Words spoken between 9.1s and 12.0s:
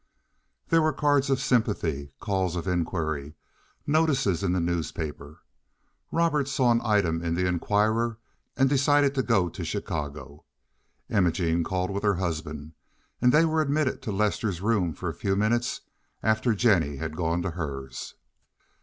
to go to Chicago. Imogene called